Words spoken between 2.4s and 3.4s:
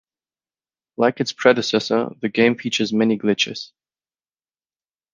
features many